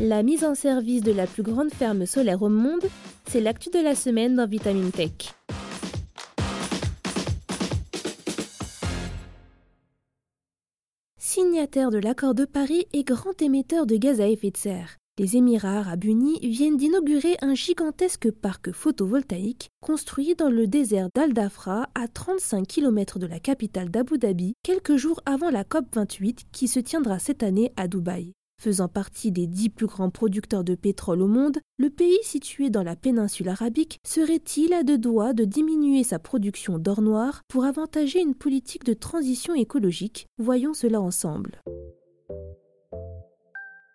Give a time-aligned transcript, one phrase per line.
[0.00, 2.84] La mise en service de la plus grande ferme solaire au monde,
[3.26, 5.34] c'est l'actu de la semaine dans Vitamine Tech.
[11.18, 15.36] Signataire de l'accord de Paris et grand émetteur de gaz à effet de serre, les
[15.36, 21.88] Émirats arabes unis viennent d'inaugurer un gigantesque parc photovoltaïque construit dans le désert d'Al Dafra
[21.94, 26.80] à 35 km de la capitale d'Abu Dhabi, quelques jours avant la COP28 qui se
[26.80, 28.32] tiendra cette année à Dubaï.
[28.62, 32.84] Faisant partie des dix plus grands producteurs de pétrole au monde, le pays situé dans
[32.84, 38.20] la péninsule arabique serait-il à deux doigts de diminuer sa production d'or noir pour avantager
[38.20, 40.28] une politique de transition écologique?
[40.38, 41.60] Voyons cela ensemble.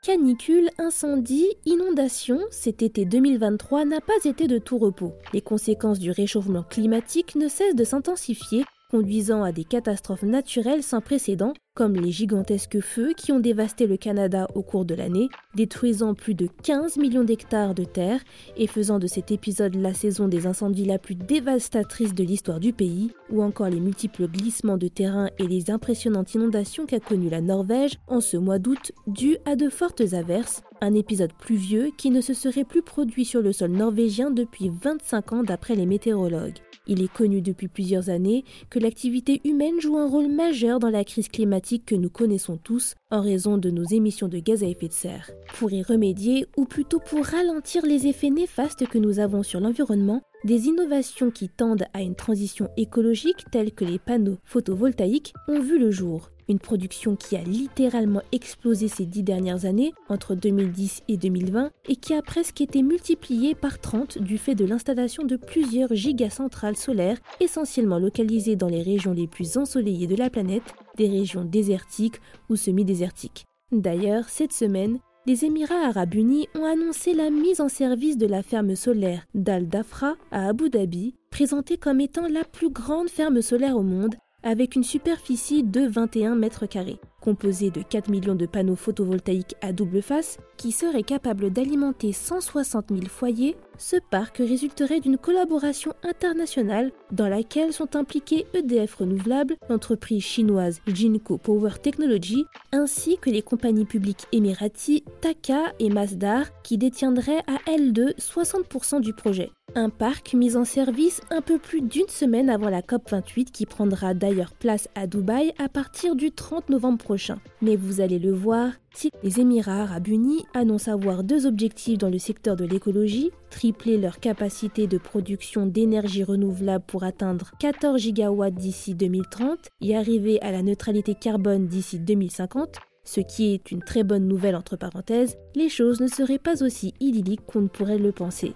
[0.03, 5.13] Canicule, incendie, inondation, cet été 2023 n'a pas été de tout repos.
[5.31, 11.01] Les conséquences du réchauffement climatique ne cessent de s'intensifier conduisant à des catastrophes naturelles sans
[11.01, 16.15] précédent, comme les gigantesques feux qui ont dévasté le Canada au cours de l'année, détruisant
[16.15, 18.21] plus de 15 millions d'hectares de terre
[18.55, 22.73] et faisant de cet épisode la saison des incendies la plus dévastatrice de l'histoire du
[22.73, 27.41] pays, ou encore les multiples glissements de terrain et les impressionnantes inondations qu'a connues la
[27.41, 32.21] Norvège en ce mois d'août dû à de fortes averses, un épisode pluvieux qui ne
[32.21, 36.59] se serait plus produit sur le sol norvégien depuis 25 ans d'après les météorologues.
[36.87, 41.03] Il est connu depuis plusieurs années que l'activité humaine joue un rôle majeur dans la
[41.03, 44.87] crise climatique que nous connaissons tous en raison de nos émissions de gaz à effet
[44.87, 45.31] de serre.
[45.55, 50.21] Pour y remédier, ou plutôt pour ralentir les effets néfastes que nous avons sur l'environnement,
[50.43, 55.77] des innovations qui tendent à une transition écologique telles que les panneaux photovoltaïques ont vu
[55.77, 61.17] le jour une production qui a littéralement explosé ces dix dernières années, entre 2010 et
[61.17, 65.93] 2020, et qui a presque été multipliée par 30 du fait de l'installation de plusieurs
[65.93, 71.43] gigacentrales solaires, essentiellement localisées dans les régions les plus ensoleillées de la planète, des régions
[71.43, 73.45] désertiques ou semi-désertiques.
[73.71, 78.41] D'ailleurs, cette semaine, les Émirats arabes unis ont annoncé la mise en service de la
[78.41, 83.75] ferme solaire d'Al Dafra à Abu Dhabi, présentée comme étant la plus grande ferme solaire
[83.75, 84.15] au monde
[84.47, 89.73] avec une superficie de 21 mètres carrés, composée de 4 millions de panneaux photovoltaïques à
[89.73, 96.93] double face qui seraient capables d'alimenter 160 000 foyers, ce parc résulterait d'une collaboration internationale
[97.11, 103.83] dans laquelle sont impliqués EDF Renouvelable, l'entreprise chinoise Jinko Power Technology, ainsi que les compagnies
[103.83, 109.51] publiques émiraties Taka et Masdar qui détiendraient à elles deux 60% du projet.
[109.75, 114.13] Un parc mis en service un peu plus d'une semaine avant la COP28 qui prendra
[114.13, 117.39] d'ailleurs place à Dubaï à partir du 30 novembre prochain.
[117.61, 122.09] Mais vous allez le voir, si les Émirats arabes unis annoncent avoir deux objectifs dans
[122.09, 128.55] le secteur de l'écologie, tripler leur capacité de production d'énergie renouvelable pour atteindre 14 gigawatts
[128.55, 132.77] d'ici 2030 et arriver à la neutralité carbone d'ici 2050,
[133.07, 136.93] ce qui est une très bonne nouvelle entre parenthèses, les choses ne seraient pas aussi
[136.99, 138.53] idylliques qu'on ne pourrait le penser.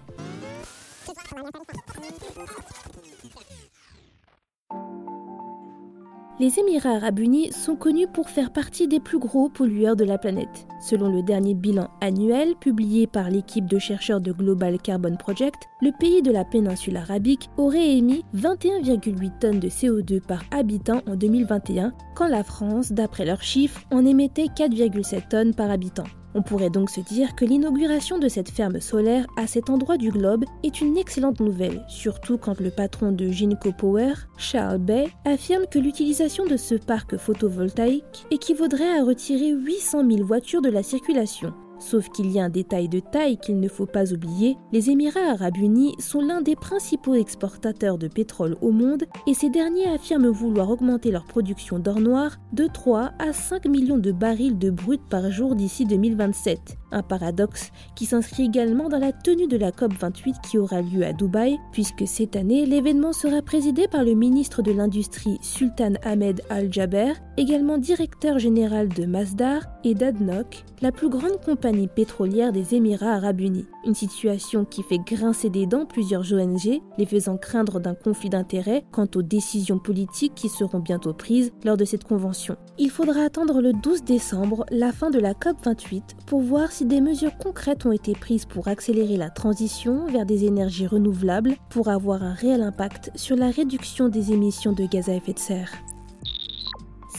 [6.40, 10.18] Les Émirats arabes unis sont connus pour faire partie des plus gros pollueurs de la
[10.18, 10.66] planète.
[10.80, 15.92] Selon le dernier bilan annuel publié par l'équipe de chercheurs de Global Carbon Project, le
[16.00, 21.92] pays de la péninsule arabique aurait émis 21,8 tonnes de CO2 par habitant en 2021,
[22.16, 26.06] quand la France, d'après leurs chiffres, en émettait 4,7 tonnes par habitant.
[26.34, 30.10] On pourrait donc se dire que l'inauguration de cette ferme solaire à cet endroit du
[30.10, 35.66] globe est une excellente nouvelle, surtout quand le patron de Ginkgo Power, Charles Bay, affirme
[35.70, 41.52] que l'utilisation de ce parc photovoltaïque équivaudrait à retirer 800 000 voitures de la circulation.
[41.82, 45.32] Sauf qu'il y a un détail de taille qu'il ne faut pas oublier, les Émirats
[45.32, 50.28] arabes unis sont l'un des principaux exportateurs de pétrole au monde et ces derniers affirment
[50.28, 55.00] vouloir augmenter leur production d'or noir de 3 à 5 millions de barils de brut
[55.10, 56.78] par jour d'ici 2027.
[56.92, 61.12] Un paradoxe qui s'inscrit également dans la tenue de la COP28 qui aura lieu à
[61.12, 67.14] Dubaï, puisque cette année, l'événement sera présidé par le ministre de l'Industrie Sultan Ahmed Al-Jaber,
[67.38, 73.40] également directeur général de Masdar et d'ADNOC, la plus grande compagnie pétrolière des Émirats arabes
[73.40, 73.66] unis.
[73.84, 78.84] Une situation qui fait grincer des dents plusieurs ONG, les faisant craindre d'un conflit d'intérêts
[78.92, 82.56] quant aux décisions politiques qui seront bientôt prises lors de cette convention.
[82.78, 87.00] Il faudra attendre le 12 décembre, la fin de la COP28, pour voir si des
[87.00, 92.22] mesures concrètes ont été prises pour accélérer la transition vers des énergies renouvelables pour avoir
[92.22, 95.72] un réel impact sur la réduction des émissions de gaz à effet de serre.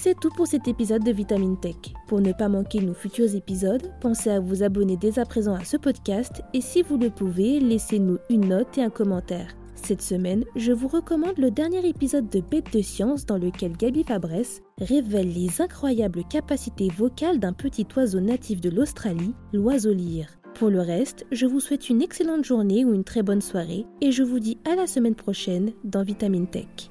[0.03, 1.77] C'est tout pour cet épisode de Vitamine Tech.
[2.07, 5.63] Pour ne pas manquer nos futurs épisodes, pensez à vous abonner dès à présent à
[5.63, 9.55] ce podcast et si vous le pouvez, laissez-nous une note et un commentaire.
[9.75, 14.03] Cette semaine, je vous recommande le dernier épisode de Bête de science dans lequel Gabi
[14.03, 20.27] Fabresse révèle les incroyables capacités vocales d'un petit oiseau natif de l'Australie, l'oiseau lyre.
[20.56, 24.11] Pour le reste, je vous souhaite une excellente journée ou une très bonne soirée et
[24.11, 26.89] je vous dis à la semaine prochaine dans Vitamine Tech.